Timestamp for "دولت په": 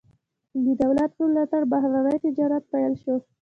0.83-1.23